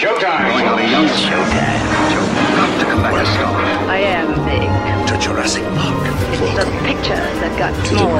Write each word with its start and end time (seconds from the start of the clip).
Showtime! 0.00 0.48
Going 0.48 0.64
over 0.64 0.80
young 0.88 1.04
Showtime. 1.12 1.76
Joe, 2.08 2.24
got 2.56 2.72
to 2.80 2.84
come 2.88 3.02
back 3.04 3.20
a 3.20 3.26
star. 3.36 3.52
I 3.92 3.98
am 4.16 4.32
big. 4.48 4.64
To 5.12 5.14
Jurassic 5.20 5.60
Park. 5.76 6.00
It's 6.32 6.56
the 6.56 6.64
pictures 6.88 7.36
that 7.44 7.52
got 7.60 7.76
to 7.76 7.84
small. 7.84 8.16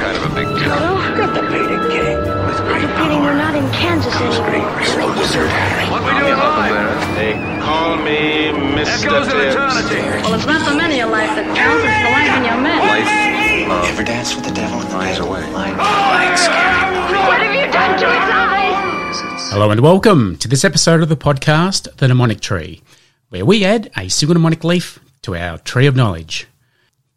Kind 0.00 0.16
of 0.16 0.24
a 0.24 0.32
big 0.32 0.48
deal. 0.56 0.72
Oh, 0.72 0.96
Get 1.20 1.28
the 1.36 1.44
painting 1.52 1.84
king. 1.92 2.16
With 2.48 2.56
great 2.64 2.88
Feeling 2.96 3.20
we're 3.20 3.36
not 3.36 3.52
in 3.52 3.68
Kansas 3.76 4.08
anymore. 4.16 4.80
Hero 4.80 5.12
Wizard 5.20 5.52
Harry. 5.52 5.84
What 5.92 6.00
are 6.00 6.08
we 6.08 6.16
doing 6.16 6.40
live? 6.40 6.96
They 7.20 7.36
call 7.60 8.00
me 8.00 8.48
Mr. 8.72 9.12
Echoes 9.12 9.28
of 9.28 9.36
Tibbs. 9.36 9.52
eternity. 9.52 10.00
Well, 10.24 10.32
it's 10.32 10.48
not 10.48 10.64
the 10.64 10.76
many 10.80 11.04
of 11.04 11.10
life 11.12 11.28
that 11.36 11.44
counts, 11.52 11.84
it's 11.84 12.00
the 12.08 12.12
life 12.16 12.32
in 12.40 12.44
your 12.48 12.56
men. 12.64 12.80
Life, 12.80 13.68
love, 13.68 13.84
Ever 13.92 14.04
dance 14.04 14.32
with 14.32 14.48
the 14.48 14.54
devil 14.56 14.80
in 14.80 14.88
the 14.88 14.96
finds 14.96 15.18
pit? 15.20 15.28
a 15.28 15.30
way. 15.30 15.44
Like, 15.52 15.76
like 15.76 16.38
scary 16.40 16.88
movie. 16.88 16.97
What 17.28 17.42
have 17.42 17.54
you 17.54 17.70
done 17.70 17.98
to 17.98 18.06
eyes? 18.06 19.50
Hello 19.52 19.70
and 19.70 19.82
welcome 19.82 20.38
to 20.38 20.48
this 20.48 20.64
episode 20.64 21.02
of 21.02 21.10
the 21.10 21.16
podcast, 21.16 21.94
The 21.98 22.08
Mnemonic 22.08 22.40
Tree, 22.40 22.80
where 23.28 23.44
we 23.44 23.66
add 23.66 23.90
a 23.98 24.08
single 24.08 24.32
mnemonic 24.32 24.64
leaf 24.64 24.98
to 25.20 25.36
our 25.36 25.58
tree 25.58 25.86
of 25.86 25.94
knowledge. 25.94 26.46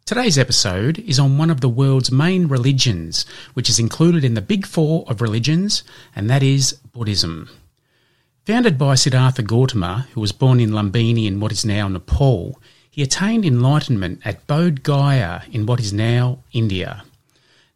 Today's 0.04 0.36
episode 0.36 0.98
is 0.98 1.18
on 1.18 1.38
one 1.38 1.48
of 1.48 1.62
the 1.62 1.68
world's 1.70 2.12
main 2.12 2.46
religions, 2.46 3.24
which 3.54 3.70
is 3.70 3.78
included 3.78 4.22
in 4.22 4.34
the 4.34 4.42
big 4.42 4.66
four 4.66 5.06
of 5.08 5.22
religions, 5.22 5.82
and 6.14 6.28
that 6.28 6.42
is 6.42 6.74
Buddhism. 6.92 7.48
Founded 8.44 8.76
by 8.76 8.96
Siddhartha 8.96 9.42
Gautama, 9.42 10.08
who 10.12 10.20
was 10.20 10.32
born 10.32 10.60
in 10.60 10.72
Lumbini 10.72 11.26
in 11.26 11.40
what 11.40 11.52
is 11.52 11.64
now 11.64 11.88
Nepal, 11.88 12.60
he 12.90 13.02
attained 13.02 13.46
enlightenment 13.46 14.20
at 14.26 14.46
Bodh 14.46 14.82
Gaya 14.82 15.40
in 15.50 15.64
what 15.64 15.80
is 15.80 15.90
now 15.90 16.40
India. 16.52 17.02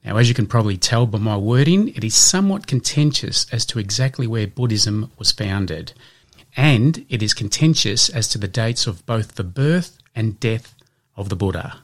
Now, 0.06 0.19
as 0.19 0.28
you 0.28 0.37
can 0.37 0.46
probably 0.46 0.77
tell 0.77 1.05
by 1.05 1.19
my 1.19 1.37
wording, 1.37 1.88
it 1.88 2.05
is 2.05 2.14
somewhat 2.14 2.69
contentious 2.69 3.45
as 3.51 3.66
to 3.66 3.80
exactly 3.80 4.28
where 4.28 4.47
Buddhism 4.47 5.10
was 5.19 5.33
founded, 5.33 5.92
and 6.56 7.05
it 7.09 7.24
is 7.24 7.34
contentious 7.34 8.09
as 8.09 8.28
to 8.28 8.38
the 8.38 8.47
dates 8.47 8.87
of 8.87 9.05
both 9.05 9.34
the 9.34 9.42
birth 9.42 9.98
and 10.14 10.39
death 10.39 10.77
of 11.17 11.28
the 11.28 11.34
Buddha. 11.34 11.80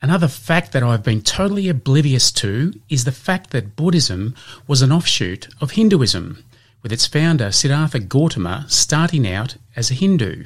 Another 0.00 0.28
fact 0.28 0.70
that 0.70 0.84
I've 0.84 1.02
been 1.02 1.20
totally 1.20 1.68
oblivious 1.68 2.30
to 2.32 2.74
is 2.88 3.04
the 3.04 3.10
fact 3.10 3.50
that 3.50 3.74
Buddhism 3.74 4.36
was 4.68 4.80
an 4.80 4.92
offshoot 4.92 5.48
of 5.60 5.72
Hinduism, 5.72 6.44
with 6.80 6.92
its 6.92 7.08
founder 7.08 7.50
Siddhartha 7.50 7.98
Gautama 7.98 8.66
starting 8.68 9.26
out 9.26 9.56
as 9.74 9.90
a 9.90 9.94
Hindu. 9.94 10.44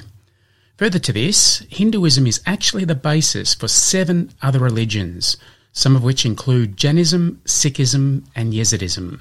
Further 0.79 0.99
to 0.99 1.13
this, 1.13 1.59
Hinduism 1.69 2.27
is 2.27 2.41
actually 2.47 2.87
the 2.87 2.95
basis 2.95 3.55
for 3.55 3.69
seven 3.69 4.33
other 4.41 4.61
religions, 4.61 5.37
some 5.77 5.95
of 5.95 6.03
which 6.03 6.25
include 6.25 6.75
Jainism, 6.75 7.39
Sikhism, 7.45 8.25
and 8.35 8.55
Yezidism. 8.55 9.21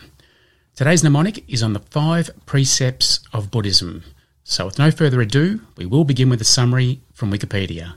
Today's 0.73 1.03
mnemonic 1.03 1.43
is 1.49 1.61
on 1.61 1.73
the 1.73 1.81
five 1.81 2.29
precepts 2.45 3.19
of 3.33 3.51
Buddhism. 3.51 4.05
So, 4.45 4.67
with 4.67 4.79
no 4.79 4.89
further 4.89 5.19
ado, 5.19 5.59
we 5.75 5.85
will 5.85 6.05
begin 6.05 6.29
with 6.29 6.39
a 6.39 6.45
summary 6.45 7.01
from 7.13 7.29
Wikipedia. 7.29 7.95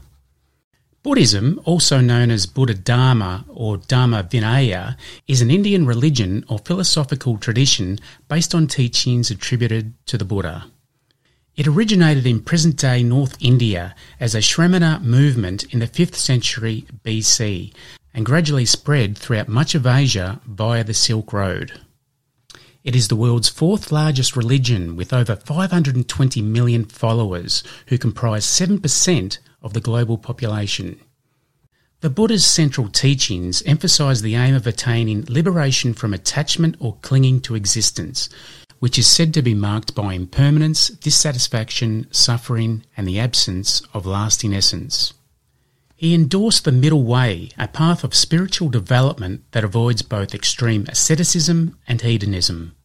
Buddhism, 1.04 1.60
also 1.64 2.00
known 2.00 2.32
as 2.32 2.46
Buddha 2.46 2.74
Dharma 2.74 3.44
or 3.46 3.76
Dharma 3.76 4.24
Vinaya, 4.24 4.96
is 5.28 5.40
an 5.40 5.52
Indian 5.52 5.86
religion 5.86 6.44
or 6.48 6.58
philosophical 6.58 7.38
tradition 7.38 8.00
based 8.26 8.56
on 8.56 8.66
teachings 8.66 9.30
attributed 9.30 9.94
to 10.06 10.18
the 10.18 10.24
Buddha. 10.24 10.66
It 11.54 11.68
originated 11.68 12.26
in 12.26 12.40
present 12.42 12.76
day 12.76 13.04
North 13.04 13.36
India 13.40 13.94
as 14.18 14.34
a 14.34 14.38
Shramana 14.38 15.00
movement 15.00 15.62
in 15.72 15.78
the 15.78 15.86
5th 15.86 16.16
century 16.16 16.86
BC 17.04 17.72
and 18.14 18.26
gradually 18.26 18.64
spread 18.64 19.16
throughout 19.16 19.48
much 19.48 19.74
of 19.74 19.86
Asia 19.86 20.40
via 20.46 20.84
the 20.84 20.94
Silk 20.94 21.32
Road. 21.32 21.80
It 22.84 22.96
is 22.96 23.08
the 23.08 23.16
world's 23.16 23.48
fourth 23.48 23.92
largest 23.92 24.36
religion 24.36 24.96
with 24.96 25.12
over 25.12 25.36
520 25.36 26.42
million 26.42 26.84
followers 26.84 27.62
who 27.88 27.98
comprise 27.98 28.46
7% 28.46 29.38
of 29.60 29.74
the 29.74 29.80
global 29.80 30.16
population. 30.16 30.98
The 32.00 32.10
Buddha's 32.10 32.46
central 32.46 32.88
teachings 32.88 33.60
emphasize 33.66 34.22
the 34.22 34.36
aim 34.36 34.54
of 34.54 34.66
attaining 34.66 35.24
liberation 35.28 35.94
from 35.94 36.14
attachment 36.14 36.76
or 36.78 36.96
clinging 37.02 37.40
to 37.40 37.56
existence, 37.56 38.28
which 38.78 38.98
is 38.98 39.08
said 39.08 39.34
to 39.34 39.42
be 39.42 39.54
marked 39.54 39.96
by 39.96 40.14
impermanence, 40.14 40.88
dissatisfaction, 40.88 42.06
suffering, 42.12 42.84
and 42.96 43.06
the 43.06 43.18
absence 43.18 43.82
of 43.92 44.06
lasting 44.06 44.54
essence. 44.54 45.12
He 45.98 46.14
endorsed 46.14 46.62
the 46.62 46.70
middle 46.70 47.02
way, 47.02 47.50
a 47.58 47.66
path 47.66 48.04
of 48.04 48.14
spiritual 48.14 48.68
development 48.68 49.42
that 49.50 49.64
avoids 49.64 50.02
both 50.02 50.32
extreme 50.32 50.86
asceticism 50.88 51.76
and 51.88 52.00
hedonism. 52.00 52.76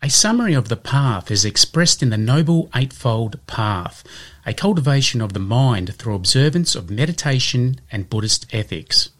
A 0.00 0.08
summary 0.08 0.54
of 0.54 0.68
the 0.68 0.76
path 0.76 1.32
is 1.32 1.44
expressed 1.44 2.04
in 2.04 2.10
the 2.10 2.16
Noble 2.16 2.70
Eightfold 2.72 3.44
Path, 3.48 4.04
a 4.46 4.54
cultivation 4.54 5.20
of 5.20 5.32
the 5.32 5.40
mind 5.40 5.96
through 5.96 6.14
observance 6.14 6.76
of 6.76 6.88
meditation 6.88 7.80
and 7.90 8.08
Buddhist 8.08 8.46
ethics. 8.54 9.10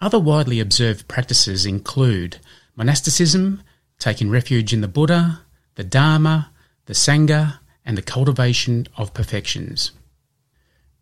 Other 0.00 0.18
widely 0.18 0.58
observed 0.58 1.06
practices 1.06 1.66
include 1.66 2.38
monasticism, 2.76 3.62
taking 3.98 4.30
refuge 4.30 4.72
in 4.72 4.80
the 4.80 4.88
Buddha, 4.88 5.42
the 5.74 5.84
Dharma, 5.84 6.50
the 6.86 6.94
Sangha, 6.94 7.58
and 7.84 7.98
the 7.98 8.02
cultivation 8.02 8.86
of 8.96 9.12
perfections. 9.12 9.90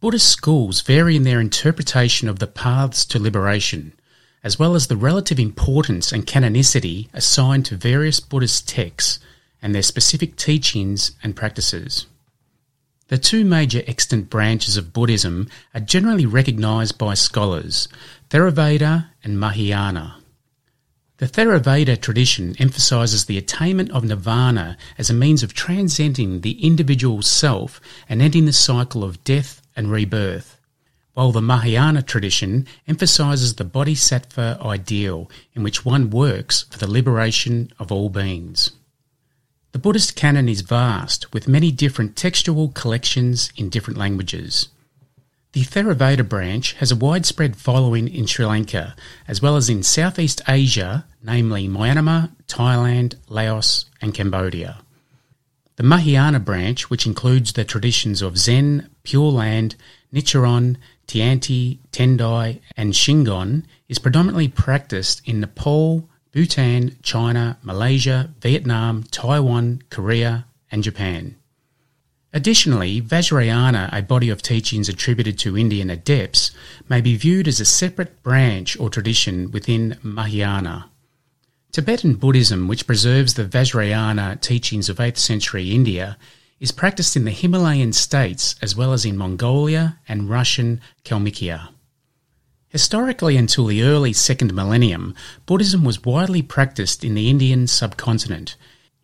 Buddhist 0.07 0.29
schools 0.29 0.83
vary 0.83 1.17
in 1.17 1.25
their 1.25 1.41
interpretation 1.41 2.29
of 2.29 2.39
the 2.39 2.47
paths 2.47 3.05
to 3.07 3.19
liberation, 3.19 3.93
as 4.45 4.57
well 4.57 4.77
as 4.77 4.87
the 4.87 4.97
relative 4.97 5.41
importance 5.41 6.13
and 6.13 6.29
canonicity 6.29 7.09
assigned 7.13 7.67
to 7.67 7.77
various 7.77 8.21
Buddhist 8.21 8.69
texts 8.69 9.19
and 9.61 9.75
their 9.75 9.83
specific 9.83 10.37
teachings 10.37 11.11
and 11.25 11.35
practices. 11.35 12.07
The 13.09 13.19
two 13.19 13.45
major 13.45 13.83
extant 13.89 14.31
branches 14.31 14.77
of 14.77 14.93
Buddhism 14.93 15.49
are 15.75 15.81
generally 15.81 16.25
recognized 16.25 16.97
by 16.99 17.15
scholars 17.15 17.89
Theravada 18.31 19.09
and 19.25 19.41
Mahayana. 19.41 20.19
The 21.17 21.27
Theravada 21.27 22.01
tradition 22.01 22.55
emphasizes 22.61 23.25
the 23.25 23.39
attainment 23.39 23.91
of 23.91 24.05
nirvana 24.05 24.77
as 24.99 25.11
a 25.11 25.15
means 25.15 25.43
of 25.43 25.53
transcending 25.53 26.43
the 26.43 26.65
individual 26.65 27.23
self 27.23 27.81
and 28.09 28.23
ending 28.23 28.45
the 28.45 28.53
cycle 28.53 29.03
of 29.03 29.25
death 29.25 29.63
and 29.77 29.91
rebirth, 29.91 30.59
while 31.15 31.33
the 31.33 31.43
Mahayana 31.43 32.03
tradition 32.03 32.67
emphasizes 32.89 33.55
the 33.55 33.65
bodhisattva 33.65 34.59
ideal 34.63 35.31
in 35.55 35.63
which 35.63 35.85
one 35.85 36.11
works 36.11 36.65
for 36.71 36.79
the 36.79 36.91
liberation 36.91 37.71
of 37.79 37.93
all 37.93 38.09
beings. 38.09 38.73
The 39.73 39.79
Buddhist 39.79 40.17
canon 40.17 40.49
is 40.49 40.63
vast, 40.63 41.33
with 41.35 41.47
many 41.49 41.71
different 41.71 42.17
textual 42.17 42.69
collections 42.69 43.53
in 43.57 43.69
different 43.69 43.99
languages. 43.99 44.69
The 45.53 45.65
Theravada 45.65 46.27
branch 46.27 46.73
has 46.75 46.91
a 46.91 46.97
widespread 46.97 47.57
following 47.57 48.09
in 48.09 48.27
Sri 48.27 48.45
Lanka, 48.45 48.95
as 49.29 49.41
well 49.41 49.57
as 49.57 49.69
in 49.69 49.83
Southeast 49.83 50.41
Asia, 50.49 51.07
namely 51.23 51.69
Myanmar, 51.69 52.31
Thailand, 52.47 53.17
Laos, 53.29 53.87
and 54.01 54.15
Cambodia. 54.15 54.81
The 55.77 55.83
Mahayana 55.83 56.41
branch, 56.41 56.89
which 56.89 57.05
includes 57.05 57.53
the 57.53 57.65
traditions 57.65 58.23
of 58.23 58.39
Zen, 58.39 58.89
Pure 59.03 59.33
Land, 59.33 59.77
Nichiren, 60.11 60.79
Tiantai, 61.07 61.79
Tendai, 61.93 62.61
and 62.79 62.95
Shingon, 62.95 63.65
is 63.87 63.99
predominantly 63.99 64.49
practiced 64.49 65.21
in 65.27 65.41
Nepal, 65.41 66.09
Bhutan, 66.33 66.97
China, 67.03 67.59
Malaysia, 67.63 68.35
Vietnam, 68.41 69.03
Taiwan, 69.11 69.83
Korea, 69.91 70.47
and 70.71 70.83
Japan. 70.83 71.37
Additionally, 72.33 73.03
Vajrayana, 73.03 73.91
a 73.93 74.01
body 74.01 74.31
of 74.31 74.41
teachings 74.41 74.89
attributed 74.89 75.39
to 75.39 75.59
Indian 75.59 75.91
adepts, 75.91 76.53
may 76.89 77.03
be 77.03 77.17
viewed 77.17 77.47
as 77.47 77.61
a 77.61 77.67
separate 77.67 78.23
branch 78.23 78.79
or 78.81 78.89
tradition 78.89 79.51
within 79.51 79.99
Mahayana. 80.03 80.91
Tibetan 81.77 82.15
Buddhism, 82.15 82.69
which 82.69 82.87
preserves 82.87 83.35
the 83.35 83.45
Vajrayana 83.45 84.41
teachings 84.41 84.89
of 84.89 84.97
8th 84.97 85.19
century 85.19 85.73
India, 85.73 86.17
is 86.59 86.73
practiced 86.73 87.17
in 87.17 87.27
the 87.27 87.31
Himalayan 87.31 87.93
states 87.93 88.55
as 88.63 88.75
well 88.75 88.95
as 88.95 89.05
in 89.05 89.19
Mongolia 89.19 89.99
and 90.09 90.31
Russian 90.31 90.81
Kalmykia. 91.05 91.69
Historically, 92.71 93.37
until 93.37 93.67
the 93.67 93.83
early 93.83 94.15
second 94.15 94.55
millennium, 94.55 95.15
Buddhism 95.45 95.85
was 95.85 96.03
widely 96.03 96.41
practiced 96.41 97.05
in 97.05 97.13
the 97.13 97.29
Indian 97.29 97.67
subcontinent. 97.67 98.57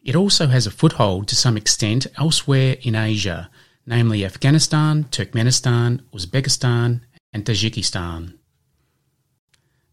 It 0.02 0.17
also 0.17 0.47
has 0.47 0.67
a 0.67 0.70
foothold 0.70 1.29
to 1.29 1.37
some 1.37 1.58
extent 1.58 2.06
elsewhere 2.17 2.79
in 2.81 2.94
Asia, 2.94 3.50
namely 3.85 4.25
Afghanistan, 4.25 5.05
Turkmenistan, 5.11 6.00
Uzbekistan, 6.14 7.02
and 7.35 7.44
Tajikistan. 7.44 8.38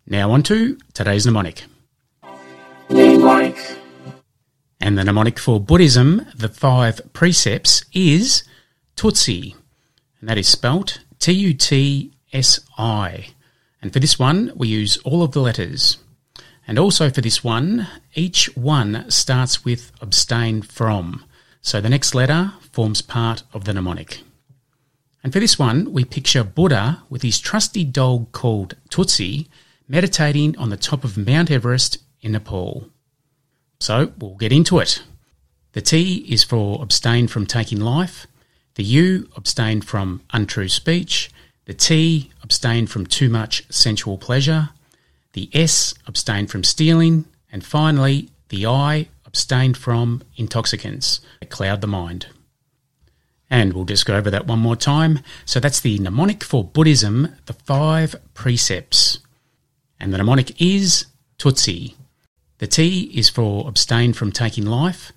Now 0.07 0.31
on 0.31 0.43
to 0.43 0.77
today's 0.93 1.25
mnemonic. 1.25 1.65
And 4.81 4.97
the 4.97 5.03
mnemonic 5.03 5.37
for 5.37 5.59
Buddhism, 5.59 6.25
the 6.35 6.49
five 6.49 7.01
precepts, 7.13 7.85
is 7.93 8.43
Tutsi. 8.95 9.53
And 10.19 10.29
that 10.29 10.39
is 10.39 10.47
spelt 10.47 10.99
T 11.19 11.31
U 11.31 11.53
T 11.53 12.11
S 12.33 12.59
I. 12.77 13.27
And 13.81 13.93
for 13.93 13.99
this 13.99 14.17
one, 14.17 14.51
we 14.55 14.67
use 14.67 14.97
all 15.05 15.21
of 15.21 15.33
the 15.33 15.41
letters. 15.41 15.97
And 16.67 16.79
also 16.79 17.09
for 17.09 17.21
this 17.21 17.43
one, 17.43 17.87
each 18.15 18.55
one 18.57 19.09
starts 19.09 19.63
with 19.63 19.91
abstain 20.01 20.61
from. 20.63 21.23
so 21.61 21.79
the 21.81 21.89
next 21.89 22.15
letter 22.15 22.53
forms 22.71 23.01
part 23.03 23.43
of 23.53 23.65
the 23.65 23.73
mnemonic. 23.73 24.21
And 25.23 25.31
for 25.31 25.39
this 25.39 25.59
one, 25.59 25.91
we 25.93 26.05
picture 26.05 26.43
Buddha 26.43 27.03
with 27.09 27.21
his 27.21 27.39
trusty 27.39 27.83
dog 27.83 28.31
called 28.31 28.75
Tutsi 28.89 29.47
meditating 29.87 30.57
on 30.57 30.69
the 30.69 30.77
top 30.77 31.03
of 31.03 31.17
Mount 31.17 31.51
Everest 31.51 31.97
in 32.21 32.33
Nepal. 32.33 32.89
So 33.79 34.11
we'll 34.17 34.35
get 34.35 34.51
into 34.51 34.79
it. 34.79 35.03
The 35.73 35.81
T 35.81 36.25
is 36.27 36.43
for 36.43 36.81
abstain 36.81 37.27
from 37.27 37.45
taking 37.45 37.79
life, 37.79 38.27
the 38.75 38.83
U, 38.83 39.29
abstain 39.35 39.81
from 39.81 40.21
untrue 40.33 40.69
speech, 40.69 41.29
the 41.65 41.73
T, 41.73 42.31
abstain 42.41 42.87
from 42.87 43.05
too 43.05 43.29
much 43.29 43.63
sensual 43.69 44.17
pleasure, 44.17 44.69
the 45.33 45.49
S, 45.53 45.93
abstain 46.07 46.47
from 46.47 46.63
stealing, 46.63 47.25
and 47.51 47.63
finally, 47.63 48.29
the 48.49 48.65
I, 48.65 49.07
abstain 49.25 49.75
from 49.75 50.23
intoxicants 50.35 51.21
that 51.39 51.51
cloud 51.51 51.81
the 51.81 51.87
mind. 51.87 52.27
And 53.49 53.73
we'll 53.73 53.85
just 53.85 54.05
go 54.05 54.15
over 54.15 54.29
that 54.31 54.47
one 54.47 54.59
more 54.59 54.75
time. 54.75 55.19
So 55.45 55.59
that's 55.59 55.79
the 55.79 55.97
mnemonic 55.99 56.43
for 56.43 56.63
Buddhism, 56.63 57.35
the 57.45 57.53
five 57.53 58.15
precepts. 58.33 59.19
And 59.99 60.13
the 60.13 60.17
mnemonic 60.17 60.59
is 60.61 61.05
Tutsi. 61.37 61.95
The 62.59 62.67
T 62.67 63.11
is 63.13 63.29
for 63.29 63.67
abstain 63.67 64.13
from 64.13 64.31
taking 64.31 64.65
life. 64.65 65.11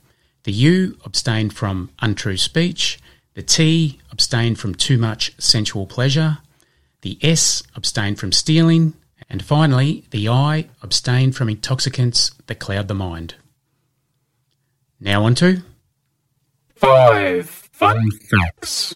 The 0.45 0.53
U, 0.53 0.99
abstain 1.05 1.51
from 1.51 1.91
untrue 2.01 2.37
speech. 2.37 2.99
The 3.35 3.43
T, 3.43 4.01
abstain 4.11 4.55
from 4.55 4.75
too 4.75 4.97
much 4.97 5.35
sensual 5.39 5.87
pleasure. 5.87 6.39
The 7.03 7.19
S, 7.21 7.63
abstain 7.75 8.15
from 8.15 8.33
stealing. 8.33 8.95
And 9.29 9.45
finally, 9.45 10.05
the 10.11 10.29
I, 10.29 10.69
abstain 10.83 11.33
from 11.33 11.49
intoxicants 11.49 12.31
that 12.47 12.61
cloud 12.61 12.87
the 12.87 12.95
mind. 12.95 13.35
Now 15.01 15.25
on 15.25 15.35
to 15.37 15.63
Five 16.77 17.49
fun 17.49 18.09
facts. 18.31 18.95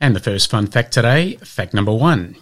And 0.00 0.14
the 0.14 0.20
first 0.20 0.50
fun 0.50 0.68
fact 0.68 0.92
today, 0.92 1.36
fact 1.36 1.74
number 1.74 1.92
one. 1.92 2.36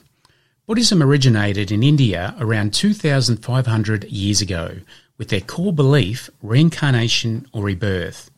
Buddhism 0.64 1.02
originated 1.02 1.72
in 1.72 1.82
India 1.82 2.36
around 2.38 2.72
2,500 2.72 4.04
years 4.04 4.40
ago 4.40 4.76
with 5.18 5.28
their 5.28 5.40
core 5.40 5.72
belief 5.72 6.30
reincarnation 6.40 7.46
or 7.52 7.64
rebirth. 7.64 8.30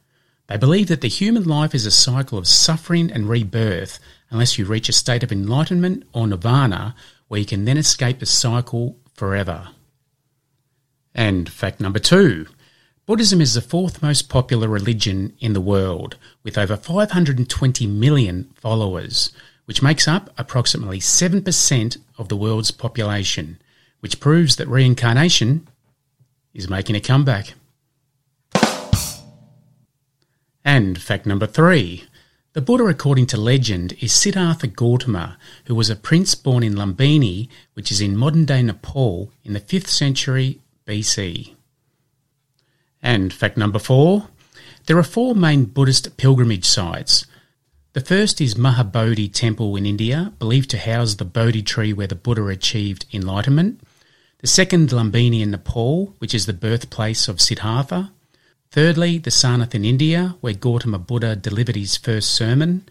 They 0.47 0.57
believe 0.57 0.89
that 0.89 1.03
the 1.03 1.09
human 1.09 1.45
life 1.45 1.75
is 1.75 1.85
a 1.85 1.91
cycle 1.91 2.39
of 2.39 2.47
suffering 2.47 3.13
and 3.13 3.29
rebirth 3.29 3.99
unless 4.31 4.59
you 4.59 4.65
reach 4.65 4.89
a 4.89 4.93
state 4.93 5.23
of 5.23 5.33
enlightenment 5.33 6.05
or 6.15 6.27
nirvana 6.27 6.95
where 7.29 7.41
you 7.41 7.47
can 7.47 7.67
then 7.67 7.77
escape 7.77 8.21
the 8.21 8.27
cycle 8.27 8.97
forever. 9.13 9.69
And 11.15 11.47
fact 11.49 11.79
number 11.79 11.99
two. 11.99 12.47
Buddhism 13.07 13.43
is 13.43 13.53
the 13.53 13.61
fourth 13.61 14.03
most 14.03 14.31
popular 14.31 14.67
religion 14.67 15.35
in 15.39 15.53
the 15.53 15.61
world, 15.61 16.17
with 16.43 16.57
over 16.57 16.75
520 16.75 17.87
million 17.87 18.51
followers, 18.55 19.31
which 19.65 19.83
makes 19.83 20.07
up 20.07 20.31
approximately 20.37 20.99
7% 20.99 21.97
of 22.19 22.29
the 22.29 22.37
world's 22.37 22.71
population, 22.71 23.59
which 24.01 24.21
proves 24.21 24.57
that 24.57 24.69
reincarnation 24.69 25.67
is 26.53 26.69
making 26.69 26.97
a 26.97 27.01
comeback. 27.01 27.55
And 30.65 31.01
fact 31.01 31.27
number 31.27 31.47
three. 31.47 32.05
The 32.55 32.61
Buddha, 32.61 32.85
according 32.85 33.27
to 33.27 33.37
legend, 33.37 33.95
is 34.01 34.13
Siddhartha 34.13 34.69
Gautama, 34.69 35.37
who 35.65 35.75
was 35.75 35.91
a 35.91 35.97
prince 35.97 36.37
born 36.37 36.63
in 36.63 36.75
Lumbini, 36.75 37.49
which 37.75 37.91
is 37.91 38.01
in 38.01 38.17
modern 38.17 38.45
day 38.45 38.63
Nepal, 38.63 39.33
in 39.43 39.55
the 39.55 39.61
5th 39.61 39.89
century 39.89 40.61
BC. 40.87 41.55
And 43.03 43.33
fact 43.33 43.57
number 43.57 43.79
four 43.79 44.29
there 44.87 44.99
are 44.99 45.03
four 45.03 45.35
main 45.35 45.65
Buddhist 45.65 46.17
pilgrimage 46.17 46.67
sites. 46.67 47.27
The 47.95 48.01
first 48.01 48.41
is 48.41 48.57
Mahabodhi 48.57 49.33
Temple 49.33 49.77
in 49.77 49.87
India, 49.87 50.33
believed 50.41 50.69
to 50.71 50.79
house 50.79 51.15
the 51.15 51.25
Bodhi 51.25 51.63
tree 51.63 51.93
where 51.93 52.09
the 52.09 52.17
Buddha 52.17 52.49
achieved 52.49 53.07
enlightenment. 53.13 53.81
The 54.39 54.49
second, 54.49 54.89
Lumbini 54.89 55.43
in 55.43 55.53
Nepal, 55.53 56.13
which 56.19 56.35
is 56.35 56.47
the 56.47 56.53
birthplace 56.53 57.29
of 57.29 57.41
Siddhartha. 57.41 58.11
Thirdly, 58.73 59.19
the 59.19 59.31
Sarnath 59.31 59.77
in 59.77 59.85
India, 59.85 60.35
where 60.41 60.55
Gautama 60.55 60.99
Buddha 60.99 61.37
delivered 61.37 61.77
his 61.77 61.97
first 61.97 62.33
sermon. 62.33 62.85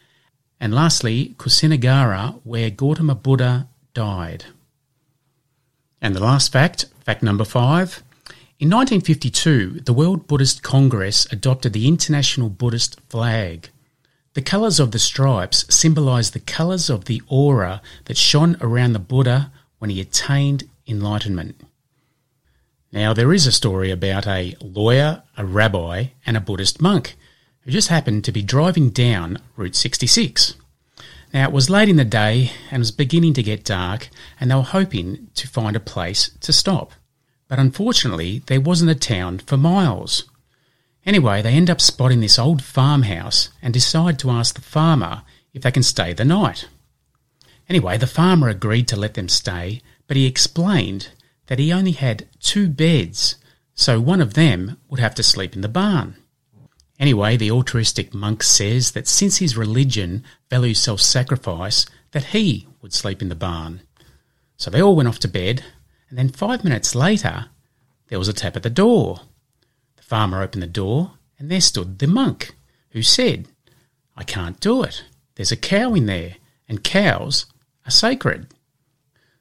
And 0.58 0.74
lastly, 0.74 1.36
Kusinagara, 1.38 2.40
where 2.46 2.70
Gautama 2.70 3.16
Buddha 3.16 3.68
died. 3.94 4.46
And 6.02 6.16
the 6.16 6.24
last 6.24 6.50
fact, 6.54 6.86
fact 7.04 7.22
number 7.22 7.44
five. 7.44 8.02
In 8.58 8.70
1952, 8.70 9.82
the 9.82 9.92
World 9.92 10.28
Buddhist 10.28 10.64
Congress 10.64 11.28
adopted 11.30 11.74
the 11.74 11.90
International 11.90 12.48
Buddhist 12.48 13.02
flag. 13.10 13.70
The 14.34 14.42
colours 14.42 14.80
of 14.80 14.92
the 14.92 15.00
stripes 15.00 15.66
symbolise 15.74 16.32
the 16.32 16.40
colours 16.40 16.90
of 16.90 17.06
the 17.06 17.22
aura 17.28 17.82
that 18.06 18.18
shone 18.18 18.58
around 18.62 18.94
the 18.94 19.00
Buddha 19.00 19.52
when 19.78 19.92
he 19.92 20.02
attained 20.02 20.64
enlightenment. 20.88 21.62
Now, 22.92 23.14
there 23.14 23.32
is 23.32 23.46
a 23.46 23.52
story 23.52 23.92
about 23.92 24.28
a 24.28 24.56
lawyer, 24.60 25.24
a 25.38 25.46
rabbi, 25.46 26.06
and 26.26 26.36
a 26.36 26.42
Buddhist 26.42 26.82
monk 26.82 27.16
who 27.62 27.72
just 27.72 27.90
happened 27.90 28.24
to 28.26 28.32
be 28.32 28.42
driving 28.42 28.90
down 28.90 29.38
Route 29.56 29.76
66. 29.76 30.56
Now, 31.32 31.48
it 31.48 31.54
was 31.54 31.70
late 31.70 31.90
in 31.90 31.98
the 31.98 32.06
day 32.06 32.52
and 32.72 32.78
it 32.78 32.80
was 32.80 32.92
beginning 32.92 33.34
to 33.36 33.44
get 33.44 33.64
dark, 33.64 34.10
and 34.40 34.50
they 34.50 34.56
were 34.56 34.62
hoping 34.62 35.28
to 35.36 35.48
find 35.48 35.76
a 35.76 35.80
place 35.80 36.32
to 36.42 36.52
stop. 36.52 36.92
But 37.48 37.60
unfortunately, 37.60 38.42
there 38.48 38.62
wasn't 38.62 38.92
a 38.92 38.96
town 38.96 39.40
for 39.40 39.58
miles. 39.58 40.24
Anyway, 41.06 41.42
they 41.42 41.54
end 41.54 41.70
up 41.70 41.82
spotting 41.82 42.22
this 42.22 42.40
old 42.40 42.64
farmhouse 42.64 43.50
and 43.62 43.74
decide 43.74 44.18
to 44.20 44.32
ask 44.32 44.56
the 44.56 44.62
farmer 44.62 45.24
if 45.54 45.62
they 45.62 45.72
can 45.72 45.84
stay 45.84 46.14
the 46.14 46.26
night. 46.26 46.68
Anyway, 47.70 47.98
the 47.98 48.08
farmer 48.08 48.50
agreed 48.50 48.88
to 48.88 48.96
let 48.96 49.14
them 49.14 49.30
stay, 49.30 49.82
but 50.08 50.18
he 50.18 50.26
explained 50.26 51.10
that 51.48 51.60
he 51.60 51.74
only 51.74 51.92
had 51.92 52.28
two 52.40 52.68
beds, 52.68 53.36
so 53.74 54.00
one 54.00 54.22
of 54.22 54.34
them 54.34 54.78
would 54.90 55.00
have 55.00 55.16
to 55.16 55.24
sleep 55.24 55.56
in 55.56 55.62
the 55.62 55.68
barn. 55.68 56.16
Anyway, 57.00 57.36
the 57.36 57.52
altruistic 57.52 58.14
monk 58.14 58.44
says 58.44 58.92
that 58.92 59.08
since 59.08 59.38
his 59.38 59.58
religion 59.58 60.24
values 60.50 60.80
self 60.80 61.02
sacrifice, 61.02 61.86
that 62.12 62.26
he 62.26 62.68
would 62.82 62.94
sleep 62.94 63.22
in 63.22 63.30
the 63.30 63.36
barn. 63.36 63.82
So 64.58 64.70
they 64.70 64.82
all 64.82 64.96
went 64.96 65.10
off 65.10 65.20
to 65.20 65.28
bed, 65.28 65.64
and 66.10 66.18
then 66.18 66.30
five 66.30 66.64
minutes 66.64 66.96
later, 66.96 67.48
there 68.08 68.20
was 68.20 68.28
a 68.28 68.34
tap 68.34 68.56
at 68.56 68.64
the 68.64 68.70
door. 68.70 69.22
The 70.04 70.10
farmer 70.10 70.42
opened 70.42 70.62
the 70.62 70.68
door, 70.68 71.14
and 71.40 71.50
there 71.50 71.62
stood 71.62 72.00
the 72.00 72.08
monk, 72.08 72.56
who 72.90 73.02
said, 73.02 73.48
I 74.18 74.26
can't 74.26 74.60
do 74.60 74.84
it. 74.84 75.06
There's 75.36 75.54
a 75.54 75.58
cow 75.58 75.94
in 75.94 76.08
there, 76.08 76.36
and 76.68 76.84
cows 76.84 77.46
are 77.86 77.92
sacred. 77.92 78.48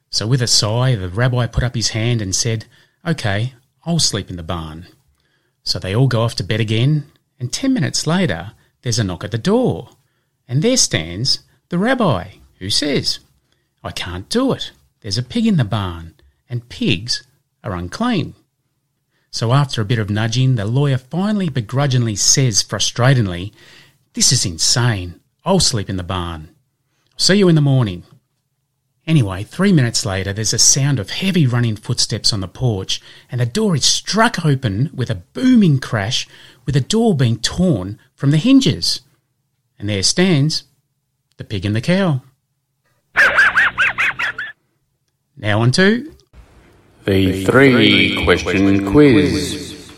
So 0.09 0.25
with 0.25 0.41
a 0.41 0.47
sigh, 0.47 0.95
the 0.95 1.09
rabbi 1.09 1.47
put 1.47 1.65
up 1.65 1.75
his 1.75 1.89
hand 1.89 2.21
and 2.21 2.33
said, 2.33 2.65
OK, 3.03 3.55
I'll 3.85 3.99
sleep 3.99 4.29
in 4.29 4.37
the 4.37 4.41
barn. 4.41 4.87
So 5.63 5.79
they 5.79 5.93
all 5.93 6.07
go 6.07 6.21
off 6.21 6.35
to 6.35 6.45
bed 6.45 6.61
again, 6.61 7.11
and 7.37 7.51
ten 7.51 7.73
minutes 7.73 8.07
later, 8.07 8.53
there's 8.83 8.99
a 8.99 9.03
knock 9.03 9.25
at 9.25 9.31
the 9.31 9.37
door. 9.37 9.89
And 10.47 10.61
there 10.61 10.77
stands 10.77 11.39
the 11.67 11.77
rabbi, 11.77 12.35
who 12.59 12.69
says, 12.69 13.19
I 13.83 13.91
can't 13.91 14.29
do 14.29 14.53
it. 14.53 14.71
There's 15.01 15.17
a 15.17 15.23
pig 15.23 15.45
in 15.45 15.57
the 15.57 15.65
barn, 15.65 16.15
and 16.47 16.69
pigs 16.69 17.27
are 17.65 17.75
unclean. 17.75 18.35
So 19.33 19.51
after 19.51 19.81
a 19.81 19.85
bit 19.85 19.97
of 19.97 20.11
nudging, 20.11 20.55
the 20.55 20.65
lawyer 20.65 20.99
finally 20.99 21.49
begrudgingly 21.49 22.15
says 22.15 22.61
frustratedly, 22.61 23.51
This 24.13 24.31
is 24.31 24.45
insane. 24.45 25.19
I'll 25.43 25.59
sleep 25.59 25.89
in 25.89 25.97
the 25.97 26.03
barn. 26.03 26.49
See 27.17 27.39
you 27.39 27.49
in 27.49 27.55
the 27.55 27.61
morning. 27.61 28.03
Anyway, 29.07 29.41
three 29.41 29.73
minutes 29.73 30.05
later, 30.05 30.33
there's 30.33 30.53
a 30.53 30.59
sound 30.59 30.99
of 30.99 31.09
heavy 31.09 31.47
running 31.47 31.75
footsteps 31.75 32.31
on 32.31 32.41
the 32.41 32.47
porch, 32.47 33.01
and 33.31 33.41
the 33.41 33.47
door 33.47 33.75
is 33.75 33.83
struck 33.83 34.45
open 34.45 34.91
with 34.93 35.09
a 35.09 35.15
booming 35.15 35.79
crash, 35.79 36.27
with 36.67 36.75
the 36.75 36.81
door 36.81 37.15
being 37.15 37.39
torn 37.39 37.99
from 38.13 38.29
the 38.29 38.37
hinges. 38.37 39.01
And 39.79 39.89
there 39.89 40.03
stands 40.03 40.65
the 41.37 41.43
pig 41.43 41.65
and 41.65 41.75
the 41.75 41.81
cow. 41.81 42.21
Now 45.35 45.61
on 45.61 45.71
to 45.71 46.15
The 47.05 47.43
three 47.43 48.23
question 48.23 48.89
quiz. 48.89 49.91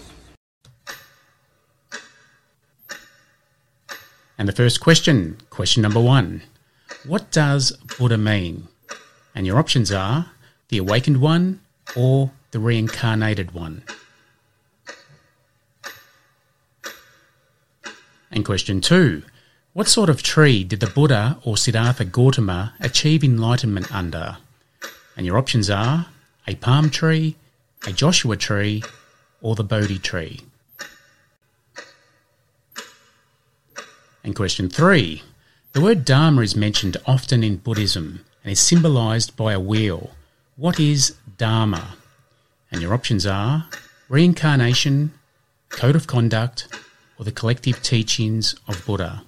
And 4.40 4.48
the 4.48 4.52
first 4.52 4.82
question, 4.82 5.38
question 5.52 5.84
number 5.84 6.00
one 6.00 6.42
What 7.06 7.30
does 7.32 7.74
Buddha 8.00 8.18
mean? 8.18 8.70
And 9.36 9.46
your 9.46 9.60
options 9.60 9.92
are 9.92 10.32
the 10.70 10.80
awakened 10.80 11.22
one 11.22 11.62
or 11.96 12.32
the 12.50 12.60
reincarnated 12.60 13.52
one. 13.52 13.84
And 18.32 18.44
question 18.44 18.82
two 18.82 19.22
What 19.74 19.88
sort 19.88 20.10
of 20.10 20.24
tree 20.24 20.64
did 20.64 20.80
the 20.80 20.88
Buddha 20.88 21.38
or 21.46 21.56
Siddhartha 21.56 22.06
Gautama 22.06 22.74
achieve 22.80 23.24
enlightenment 23.24 23.94
under? 23.94 24.38
And 25.16 25.28
your 25.28 25.38
options 25.38 25.70
are 25.70 26.08
a 26.48 26.56
palm 26.56 26.90
tree, 26.90 27.36
a 27.88 27.92
Joshua 27.92 28.38
tree, 28.38 28.84
or 29.42 29.56
the 29.56 29.64
Bodhi 29.64 30.00
tree. 30.00 30.42
And 34.24 34.36
question 34.36 34.70
three 34.70 35.22
The 35.74 35.82
word 35.82 36.06
Dharma 36.06 36.42
is 36.42 36.56
mentioned 36.56 36.98
often 37.06 37.44
in 37.44 37.58
Buddhism 37.58 38.26
and 38.44 38.52
is 38.52 38.60
symbolized 38.60 39.36
by 39.36 39.54
a 39.54 39.60
wheel. 39.60 40.12
What 40.56 40.80
is 40.80 41.16
Dharma? 41.38 41.96
And 42.72 42.82
your 42.82 42.94
options 42.94 43.26
are 43.26 43.68
reincarnation, 44.10 45.14
code 45.70 45.96
of 45.96 46.08
conduct, 46.08 46.68
or 47.18 47.26
the 47.26 47.32
collective 47.32 47.82
teachings 47.82 48.56
of 48.68 48.86
Buddha. 48.86 49.24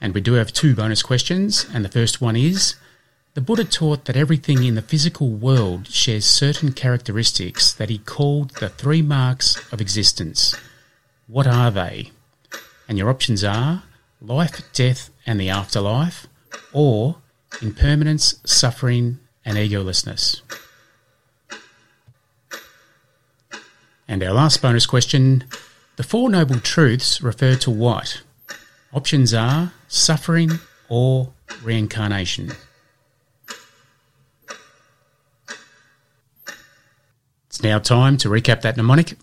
And 0.00 0.14
we 0.14 0.20
do 0.20 0.34
have 0.34 0.52
two 0.52 0.74
bonus 0.74 1.02
questions, 1.02 1.66
and 1.72 1.84
the 1.84 1.88
first 1.88 2.20
one 2.20 2.36
is 2.36 2.76
The 3.36 3.42
Buddha 3.42 3.66
taught 3.66 4.06
that 4.06 4.16
everything 4.16 4.64
in 4.64 4.76
the 4.76 4.80
physical 4.80 5.28
world 5.28 5.88
shares 5.88 6.24
certain 6.24 6.72
characteristics 6.72 7.70
that 7.70 7.90
he 7.90 7.98
called 7.98 8.52
the 8.52 8.70
three 8.70 9.02
marks 9.02 9.58
of 9.70 9.78
existence. 9.78 10.56
What 11.26 11.46
are 11.46 11.70
they? 11.70 12.12
And 12.88 12.96
your 12.96 13.10
options 13.10 13.44
are 13.44 13.82
life, 14.22 14.62
death, 14.72 15.10
and 15.26 15.38
the 15.38 15.50
afterlife, 15.50 16.26
or 16.72 17.16
impermanence, 17.60 18.40
suffering, 18.46 19.18
and 19.44 19.58
egolessness. 19.58 20.40
And 24.08 24.22
our 24.22 24.32
last 24.32 24.62
bonus 24.62 24.86
question 24.86 25.44
The 25.96 26.04
Four 26.04 26.30
Noble 26.30 26.60
Truths 26.60 27.20
refer 27.20 27.54
to 27.56 27.70
what? 27.70 28.22
Options 28.94 29.34
are 29.34 29.74
suffering 29.88 30.52
or 30.88 31.34
reincarnation. 31.62 32.52
It's 37.56 37.62
now 37.62 37.78
time 37.78 38.18
to 38.18 38.28
recap 38.28 38.60
that 38.60 38.76
mnemonic. 38.76 39.16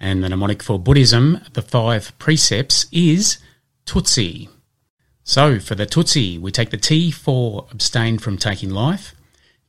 And 0.00 0.24
the 0.24 0.28
mnemonic 0.30 0.62
for 0.62 0.78
Buddhism, 0.78 1.42
the 1.52 1.60
five 1.60 2.18
precepts, 2.18 2.86
is 2.92 3.36
Tutsi. 3.84 4.48
So 5.24 5.60
for 5.60 5.74
the 5.74 5.84
Tutsi, 5.84 6.40
we 6.40 6.50
take 6.50 6.70
the 6.70 6.78
T 6.78 7.10
for 7.10 7.66
abstain 7.70 8.16
from 8.16 8.38
taking 8.38 8.70
life, 8.70 9.14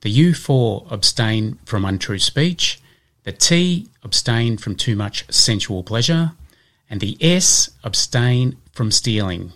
the 0.00 0.08
U 0.08 0.32
for 0.32 0.86
abstain 0.90 1.58
from 1.66 1.84
untrue 1.84 2.18
speech, 2.18 2.80
the 3.24 3.32
T 3.32 3.86
abstain 4.02 4.56
from 4.56 4.76
too 4.76 4.96
much 4.96 5.30
sensual 5.30 5.82
pleasure, 5.82 6.32
and 6.88 7.00
the 7.00 7.18
S 7.20 7.68
abstain 7.84 8.56
from 8.72 8.90
stealing. 8.90 9.52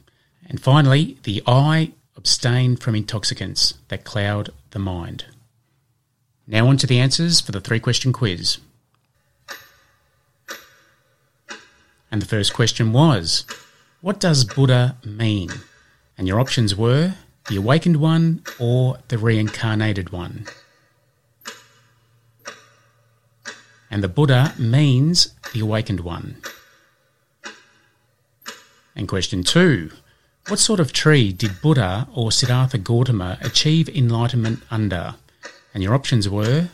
And 0.46 0.60
finally, 0.60 1.16
the 1.22 1.42
I 1.46 1.92
abstain 2.14 2.76
from 2.76 2.94
intoxicants 2.94 3.72
that 3.88 4.04
cloud 4.04 4.50
the 4.72 4.78
mind. 4.78 5.24
Now 6.46 6.68
on 6.68 6.76
to 6.78 6.86
the 6.86 6.98
answers 6.98 7.40
for 7.40 7.52
the 7.52 7.60
three 7.60 7.80
question 7.80 8.12
quiz. 8.12 8.58
And 12.10 12.20
the 12.20 12.26
first 12.26 12.52
question 12.52 12.92
was, 12.92 13.44
what 14.00 14.20
does 14.20 14.44
Buddha 14.44 14.96
mean? 15.04 15.50
And 16.18 16.28
your 16.28 16.38
options 16.38 16.76
were 16.76 17.14
the 17.48 17.56
awakened 17.56 17.96
one 17.96 18.42
or 18.58 18.98
the 19.08 19.18
reincarnated 19.18 20.10
one. 20.10 20.46
And 23.90 24.02
the 24.02 24.08
Buddha 24.08 24.54
means 24.58 25.34
the 25.52 25.60
awakened 25.60 26.00
one. 26.00 26.36
And 28.94 29.08
question 29.08 29.42
two 29.42 29.90
What 30.48 30.58
sort 30.58 30.80
of 30.80 30.92
tree 30.92 31.32
did 31.32 31.60
Buddha 31.62 32.06
or 32.14 32.30
Siddhartha 32.30 32.78
Gautama 32.78 33.38
achieve 33.40 33.88
enlightenment 33.88 34.62
under? 34.70 35.14
And 35.74 35.82
your 35.82 35.94
options 35.94 36.28
were 36.28 36.68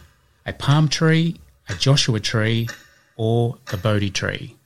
a 0.47 0.52
palm 0.52 0.88
tree, 0.88 1.37
a 1.69 1.75
Joshua 1.75 2.21
tree, 2.21 2.69
or 3.16 3.57
the 3.71 3.78
Bodhi 3.78 4.11
tree. 4.11 4.57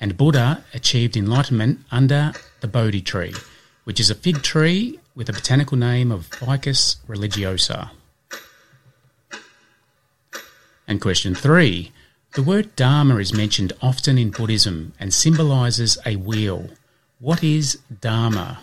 And 0.00 0.16
Buddha 0.16 0.64
achieved 0.74 1.16
enlightenment 1.16 1.80
under 1.90 2.32
the 2.60 2.68
Bodhi 2.68 3.02
tree, 3.02 3.34
which 3.84 4.00
is 4.00 4.10
a 4.10 4.14
fig 4.14 4.42
tree 4.42 4.98
with 5.14 5.28
a 5.28 5.32
botanical 5.32 5.76
name 5.76 6.10
of 6.10 6.26
Ficus 6.26 6.96
religiosa. 7.06 7.90
And 10.86 11.00
question 11.00 11.34
three 11.34 11.92
the 12.34 12.42
word 12.42 12.74
Dharma 12.74 13.16
is 13.18 13.32
mentioned 13.32 13.72
often 13.80 14.18
in 14.18 14.30
Buddhism 14.30 14.92
and 14.98 15.14
symbolizes 15.14 15.96
a 16.04 16.16
wheel. 16.16 16.68
What 17.20 17.44
is 17.44 17.78
Dharma? 18.00 18.58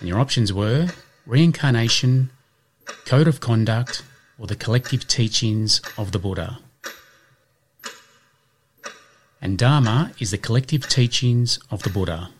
And 0.00 0.08
your 0.08 0.18
options 0.18 0.52
were 0.52 0.88
reincarnation, 1.26 2.30
code 3.04 3.28
of 3.28 3.40
conduct, 3.40 4.02
or 4.38 4.46
the 4.46 4.56
collective 4.56 5.06
teachings 5.06 5.80
of 5.98 6.12
the 6.12 6.18
Buddha. 6.18 6.58
And 9.42 9.56
Dharma 9.56 10.12
is 10.18 10.30
the 10.30 10.38
collective 10.38 10.88
teachings 10.88 11.58
of 11.70 11.82
the 11.82 11.90
Buddha. 11.90 12.30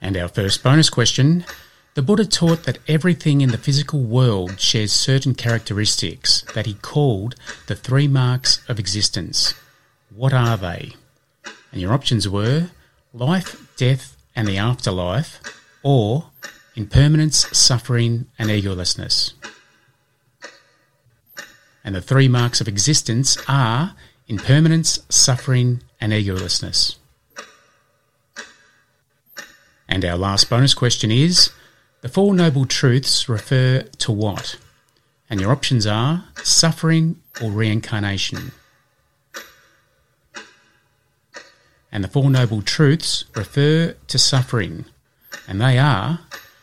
And 0.00 0.16
our 0.16 0.28
first 0.28 0.62
bonus 0.62 0.88
question 0.90 1.44
the 1.94 2.02
Buddha 2.02 2.24
taught 2.24 2.62
that 2.62 2.78
everything 2.86 3.40
in 3.40 3.50
the 3.50 3.58
physical 3.58 4.00
world 4.00 4.60
shares 4.60 4.92
certain 4.92 5.34
characteristics 5.34 6.44
that 6.54 6.64
he 6.64 6.74
called 6.74 7.34
the 7.66 7.74
three 7.74 8.06
marks 8.06 8.62
of 8.68 8.78
existence. 8.78 9.52
What 10.14 10.32
are 10.32 10.56
they? 10.56 10.92
And 11.72 11.80
your 11.80 11.92
options 11.92 12.28
were 12.28 12.70
life, 13.12 13.74
death, 13.76 14.16
and 14.36 14.46
the 14.46 14.58
afterlife, 14.58 15.40
or 15.82 16.30
impermanence, 16.74 17.46
suffering, 17.56 18.26
and 18.38 18.50
egolessness. 18.50 19.32
And 21.84 21.94
the 21.94 22.00
three 22.00 22.28
marks 22.28 22.60
of 22.60 22.68
existence 22.68 23.38
are 23.48 23.94
impermanence, 24.26 25.00
suffering, 25.08 25.82
and 26.00 26.12
egolessness. 26.12 26.96
And 29.88 30.04
our 30.04 30.18
last 30.18 30.50
bonus 30.50 30.74
question 30.74 31.10
is 31.10 31.50
the 32.02 32.08
Four 32.08 32.34
Noble 32.34 32.66
Truths 32.66 33.28
refer 33.28 33.82
to 33.82 34.12
what? 34.12 34.56
And 35.30 35.40
your 35.40 35.50
options 35.50 35.86
are 35.86 36.24
suffering 36.42 37.20
or 37.42 37.50
reincarnation. 37.50 38.52
And 41.90 42.04
the 42.04 42.08
Four 42.08 42.30
Noble 42.30 42.62
Truths 42.62 43.24
refer 43.34 43.94
to 44.06 44.18
suffering, 44.18 44.84
and 45.48 45.60
they 45.60 45.78
are 45.78 46.20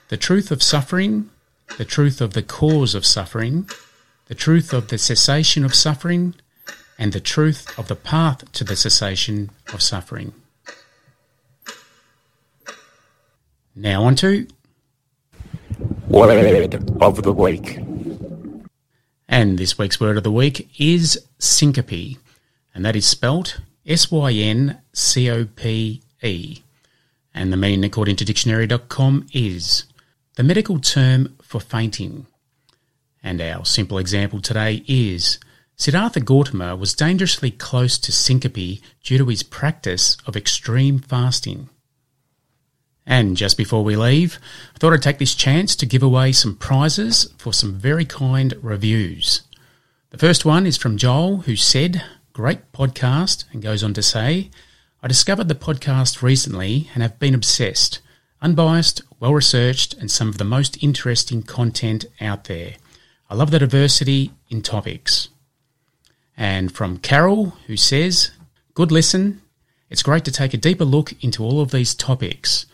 the 0.09 0.17
truth 0.17 0.51
of 0.51 0.61
suffering, 0.61 1.31
the 1.77 1.83
truth 1.83 2.21
of 2.21 2.33
the 2.33 2.43
cause 2.43 2.93
of 2.93 3.05
suffering, 3.05 3.67
the 4.27 4.35
truth 4.35 4.71
of 4.71 4.89
the 4.89 4.99
cessation 4.99 5.65
of 5.65 5.73
suffering, 5.73 6.35
and 6.97 7.11
the 7.11 7.19
truth 7.19 7.77
of 7.77 7.87
the 7.87 7.95
path 7.95 8.49
to 8.53 8.63
the 8.63 8.75
cessation 8.75 9.49
of 9.73 9.81
suffering. 9.81 10.33
Now 13.75 14.03
on 14.03 14.15
to 14.17 14.47
Word 16.07 16.75
of 17.01 17.23
the 17.23 17.33
week. 17.33 17.79
And 19.27 19.57
this 19.57 19.77
week's 19.77 19.99
word 19.99 20.17
of 20.17 20.23
the 20.23 20.31
week 20.31 20.69
is 20.79 21.19
syncope, 21.39 22.17
and 22.73 22.85
that 22.85 22.95
is 22.95 23.05
spelt 23.05 23.59
S 23.85 24.11
Y 24.11 24.31
N 24.31 24.79
C 24.93 25.29
O 25.29 25.45
P 25.45 26.01
E. 26.23 26.64
And 27.35 27.51
the 27.51 27.57
meaning, 27.57 27.83
according 27.83 28.15
to 28.15 28.25
dictionary.com, 28.25 29.27
is 29.33 29.83
the 30.35 30.43
medical 30.43 30.79
term 30.79 31.35
for 31.41 31.59
fainting. 31.59 32.27
And 33.21 33.41
our 33.41 33.65
simple 33.65 33.97
example 33.97 34.39
today 34.39 34.85
is 34.87 35.37
Siddhartha 35.75 36.21
Gautama 36.21 36.77
was 36.77 36.93
dangerously 36.93 37.51
close 37.51 37.97
to 37.97 38.13
syncope 38.13 38.79
due 39.03 39.17
to 39.17 39.25
his 39.25 39.43
practice 39.43 40.15
of 40.25 40.37
extreme 40.37 40.99
fasting. 40.99 41.69
And 43.05 43.35
just 43.35 43.57
before 43.57 43.83
we 43.83 43.97
leave, 43.97 44.39
I 44.73 44.79
thought 44.79 44.93
I'd 44.93 45.01
take 45.01 45.19
this 45.19 45.35
chance 45.35 45.75
to 45.75 45.85
give 45.85 46.01
away 46.01 46.31
some 46.31 46.55
prizes 46.55 47.33
for 47.37 47.51
some 47.51 47.73
very 47.73 48.05
kind 48.05 48.53
reviews. 48.61 49.41
The 50.11 50.17
first 50.17 50.45
one 50.45 50.65
is 50.65 50.77
from 50.77 50.97
Joel, 50.97 51.39
who 51.39 51.57
said, 51.57 52.01
Great 52.31 52.71
podcast, 52.71 53.43
and 53.51 53.61
goes 53.61 53.83
on 53.83 53.93
to 53.93 54.01
say, 54.01 54.49
I 55.05 55.07
discovered 55.07 55.49
the 55.49 55.53
podcast 55.53 56.23
recently 56.23 56.89
and 56.95 57.03
have 57.03 57.19
been 57.19 57.35
obsessed. 57.35 57.99
Unbiased, 58.41 59.03
well 59.19 59.35
researched, 59.35 59.93
and 59.93 60.09
some 60.09 60.29
of 60.29 60.39
the 60.39 60.43
most 60.43 60.81
interesting 60.83 61.43
content 61.43 62.07
out 62.19 62.45
there. 62.45 62.73
I 63.29 63.35
love 63.35 63.51
the 63.51 63.59
diversity 63.59 64.31
in 64.49 64.63
topics. 64.63 65.29
And 66.35 66.71
from 66.71 66.97
Carol, 66.97 67.51
who 67.67 67.77
says, 67.77 68.31
Good 68.73 68.91
listen. 68.91 69.43
It's 69.91 70.01
great 70.01 70.25
to 70.25 70.31
take 70.31 70.55
a 70.55 70.57
deeper 70.57 70.85
look 70.85 71.13
into 71.23 71.43
all 71.43 71.61
of 71.61 71.69
these 71.69 71.93
topics. 71.93 72.65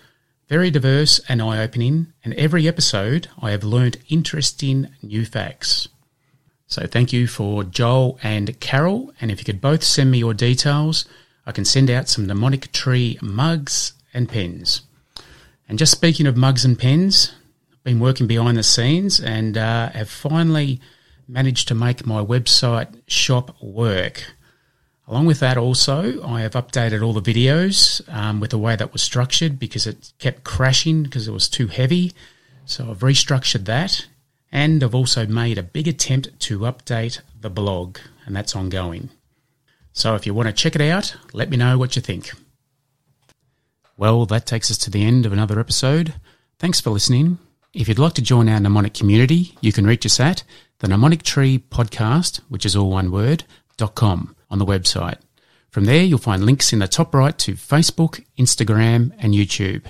Very 0.47 0.71
diverse 0.71 1.19
and 1.27 1.41
eye 1.41 1.61
opening, 1.61 2.13
and 2.23 2.33
every 2.35 2.65
episode 2.65 3.27
I 3.41 3.51
have 3.51 3.65
learned 3.65 3.97
interesting 4.07 4.87
new 5.01 5.25
facts. 5.25 5.89
So 6.65 6.87
thank 6.87 7.11
you 7.11 7.27
for 7.27 7.65
Joel 7.65 8.17
and 8.23 8.57
Carol, 8.61 9.11
and 9.19 9.31
if 9.31 9.39
you 9.39 9.43
could 9.43 9.59
both 9.59 9.83
send 9.83 10.11
me 10.11 10.19
your 10.19 10.33
details, 10.33 11.05
I 11.45 11.51
can 11.51 11.65
send 11.65 11.89
out 11.89 12.09
some 12.09 12.27
mnemonic 12.27 12.71
tree 12.71 13.17
mugs 13.21 13.93
and 14.13 14.29
pens. 14.29 14.81
And 15.67 15.79
just 15.79 15.91
speaking 15.91 16.27
of 16.27 16.37
mugs 16.37 16.65
and 16.65 16.77
pens, 16.77 17.33
I've 17.71 17.83
been 17.83 17.99
working 17.99 18.27
behind 18.27 18.57
the 18.57 18.63
scenes 18.63 19.19
and 19.19 19.57
uh, 19.57 19.89
have 19.89 20.09
finally 20.09 20.79
managed 21.27 21.67
to 21.69 21.75
make 21.75 22.05
my 22.05 22.23
website 22.23 23.01
shop 23.07 23.55
work. 23.61 24.23
Along 25.07 25.25
with 25.25 25.39
that, 25.39 25.57
also, 25.57 26.23
I 26.25 26.41
have 26.41 26.53
updated 26.53 27.03
all 27.03 27.13
the 27.13 27.21
videos 27.21 28.01
um, 28.13 28.39
with 28.39 28.51
the 28.51 28.57
way 28.57 28.75
that 28.75 28.93
was 28.93 29.01
structured 29.01 29.59
because 29.59 29.87
it 29.87 30.13
kept 30.19 30.43
crashing 30.43 31.03
because 31.03 31.27
it 31.27 31.31
was 31.31 31.49
too 31.49 31.67
heavy. 31.67 32.13
So 32.65 32.89
I've 32.89 32.99
restructured 32.99 33.65
that. 33.65 34.07
And 34.51 34.83
I've 34.83 34.95
also 34.95 35.25
made 35.25 35.57
a 35.57 35.63
big 35.63 35.87
attempt 35.87 36.39
to 36.41 36.59
update 36.59 37.21
the 37.39 37.49
blog, 37.49 37.97
and 38.25 38.35
that's 38.35 38.55
ongoing. 38.55 39.09
So 39.93 40.15
if 40.15 40.25
you 40.25 40.33
want 40.33 40.47
to 40.47 40.53
check 40.53 40.75
it 40.75 40.81
out, 40.81 41.15
let 41.33 41.49
me 41.49 41.57
know 41.57 41.77
what 41.77 41.95
you 41.95 42.01
think. 42.01 42.31
Well, 43.97 44.25
that 44.27 44.45
takes 44.45 44.71
us 44.71 44.77
to 44.79 44.89
the 44.89 45.05
end 45.05 45.25
of 45.25 45.33
another 45.33 45.59
episode. 45.59 46.13
Thanks 46.59 46.79
for 46.79 46.89
listening. 46.89 47.37
If 47.73 47.87
you'd 47.87 47.99
like 47.99 48.13
to 48.13 48.21
join 48.21 48.49
our 48.49 48.59
mnemonic 48.59 48.93
community, 48.93 49.55
you 49.61 49.71
can 49.71 49.85
reach 49.85 50.05
us 50.05 50.19
at 50.19 50.43
the 50.79 50.87
Mnemonic 50.87 51.23
Tree 51.23 51.59
Podcast, 51.59 52.37
which 52.49 52.65
is 52.65 52.75
all 52.75 52.89
one 52.89 53.11
word, 53.11 53.43
dot 53.77 53.95
com 53.95 54.35
on 54.49 54.59
the 54.59 54.65
website. 54.65 55.19
From 55.69 55.85
there, 55.85 56.03
you'll 56.03 56.17
find 56.17 56.43
links 56.43 56.73
in 56.73 56.79
the 56.79 56.87
top 56.87 57.13
right 57.13 57.37
to 57.39 57.53
Facebook, 57.53 58.25
Instagram, 58.37 59.11
and 59.19 59.33
YouTube. 59.33 59.83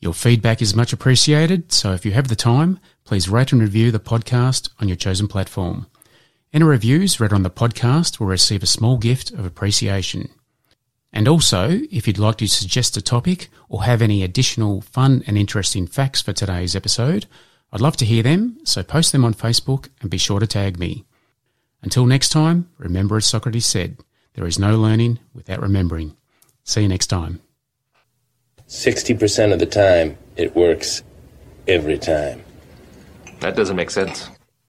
Your 0.00 0.14
feedback 0.14 0.62
is 0.62 0.74
much 0.74 0.92
appreciated, 0.92 1.72
so 1.72 1.92
if 1.92 2.06
you 2.06 2.12
have 2.12 2.28
the 2.28 2.36
time, 2.36 2.80
please 3.04 3.28
rate 3.28 3.52
and 3.52 3.60
review 3.60 3.90
the 3.90 4.00
podcast 4.00 4.70
on 4.80 4.88
your 4.88 4.96
chosen 4.96 5.28
platform. 5.28 5.86
Any 6.54 6.64
reviews 6.64 7.18
read 7.18 7.32
on 7.32 7.44
the 7.44 7.50
podcast 7.50 8.20
will 8.20 8.26
receive 8.26 8.62
a 8.62 8.66
small 8.66 8.98
gift 8.98 9.30
of 9.30 9.46
appreciation. 9.46 10.28
And 11.10 11.26
also, 11.26 11.80
if 11.90 12.06
you'd 12.06 12.18
like 12.18 12.36
to 12.38 12.46
suggest 12.46 12.94
a 12.94 13.00
topic 13.00 13.48
or 13.70 13.84
have 13.84 14.02
any 14.02 14.22
additional 14.22 14.82
fun 14.82 15.24
and 15.26 15.38
interesting 15.38 15.86
facts 15.86 16.20
for 16.20 16.34
today's 16.34 16.76
episode, 16.76 17.24
I'd 17.72 17.80
love 17.80 17.96
to 17.98 18.04
hear 18.04 18.22
them, 18.22 18.58
so 18.64 18.82
post 18.82 19.12
them 19.12 19.24
on 19.24 19.32
Facebook 19.32 19.88
and 20.02 20.10
be 20.10 20.18
sure 20.18 20.40
to 20.40 20.46
tag 20.46 20.78
me. 20.78 21.06
Until 21.80 22.04
next 22.04 22.28
time, 22.28 22.68
remember 22.76 23.16
as 23.16 23.24
Socrates 23.24 23.64
said, 23.64 23.96
there 24.34 24.46
is 24.46 24.58
no 24.58 24.78
learning 24.78 25.20
without 25.32 25.62
remembering. 25.62 26.16
See 26.64 26.82
you 26.82 26.88
next 26.88 27.06
time. 27.06 27.40
60% 28.68 29.54
of 29.54 29.58
the 29.58 29.64
time, 29.64 30.18
it 30.36 30.54
works 30.54 31.02
every 31.66 31.98
time. 31.98 32.44
That 33.40 33.56
doesn't 33.56 33.76
make 33.76 33.90
sense. 33.90 34.28